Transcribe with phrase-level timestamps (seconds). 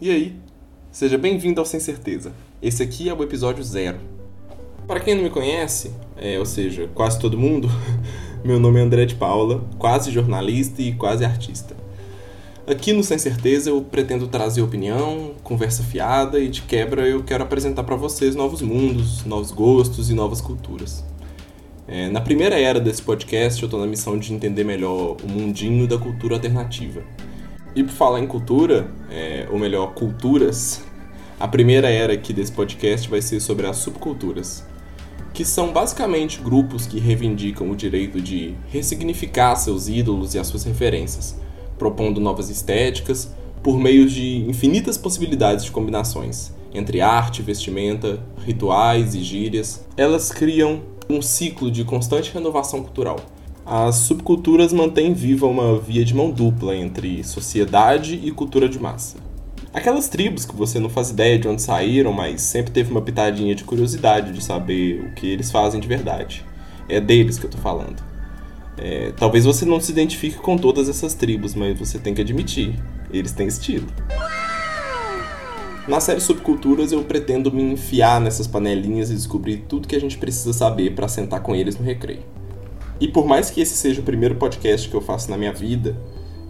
[0.00, 0.34] E aí?
[0.90, 2.32] Seja bem-vindo ao Sem Certeza.
[2.62, 3.98] Esse aqui é o episódio zero.
[4.86, 7.68] Para quem não me conhece, é, ou seja, quase todo mundo,
[8.42, 11.76] meu nome é André de Paula, quase jornalista e quase artista.
[12.66, 17.44] Aqui no Sem Certeza eu pretendo trazer opinião, conversa fiada e de quebra eu quero
[17.44, 21.04] apresentar para vocês novos mundos, novos gostos e novas culturas.
[21.86, 25.86] É, na primeira era desse podcast eu estou na missão de entender melhor o mundinho
[25.86, 27.02] da cultura alternativa.
[27.74, 30.82] E por falar em cultura, é, ou melhor, culturas,
[31.38, 34.64] a primeira era aqui desse podcast vai ser sobre as subculturas,
[35.32, 40.64] que são basicamente grupos que reivindicam o direito de ressignificar seus ídolos e as suas
[40.64, 41.36] referências,
[41.78, 49.22] propondo novas estéticas por meio de infinitas possibilidades de combinações entre arte, vestimenta, rituais e
[49.22, 49.84] gírias.
[49.96, 53.16] Elas criam um ciclo de constante renovação cultural.
[53.72, 59.18] As subculturas mantêm viva uma via de mão dupla entre sociedade e cultura de massa.
[59.72, 63.54] Aquelas tribos que você não faz ideia de onde saíram, mas sempre teve uma pitadinha
[63.54, 66.44] de curiosidade de saber o que eles fazem de verdade.
[66.88, 68.02] É deles que eu tô falando.
[68.76, 72.74] É, talvez você não se identifique com todas essas tribos, mas você tem que admitir,
[73.12, 73.86] eles têm estilo.
[75.86, 80.18] Na série Subculturas eu pretendo me enfiar nessas panelinhas e descobrir tudo que a gente
[80.18, 82.39] precisa saber para sentar com eles no recreio.
[83.00, 85.96] E por mais que esse seja o primeiro podcast que eu faço na minha vida,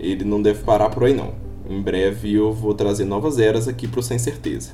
[0.00, 1.34] ele não deve parar por aí não.
[1.68, 4.70] Em breve eu vou trazer novas eras aqui pro Sem Certeza.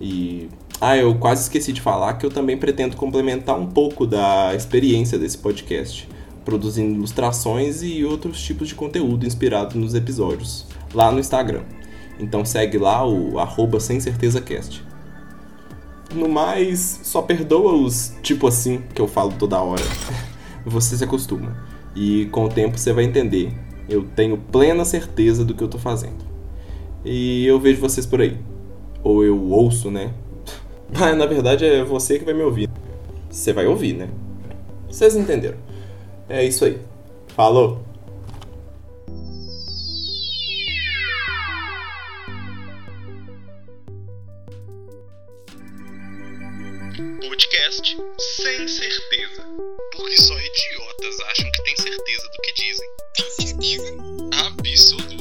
[0.00, 0.48] E
[0.80, 5.16] ah, eu quase esqueci de falar que eu também pretendo complementar um pouco da experiência
[5.16, 6.08] desse podcast,
[6.44, 11.62] produzindo ilustrações e outros tipos de conteúdo inspirado nos episódios, lá no Instagram.
[12.18, 14.84] Então segue lá o arroba sem certeza cast.
[16.12, 19.82] No mais, só perdoa os tipo assim que eu falo toda hora.
[20.64, 21.56] Você se acostuma.
[21.94, 23.52] E com o tempo você vai entender.
[23.88, 26.24] Eu tenho plena certeza do que eu tô fazendo.
[27.04, 28.38] E eu vejo vocês por aí.
[29.02, 30.12] Ou eu ouço, né?
[30.98, 32.68] Mas na verdade é você que vai me ouvir.
[33.30, 34.08] Você vai ouvir, né?
[34.88, 35.58] Vocês entenderam.
[36.28, 36.78] É isso aí.
[37.28, 37.82] Falou!
[47.20, 49.44] Podcast sem certeza.
[53.64, 53.94] certeza.
[54.32, 55.13] Absoluta.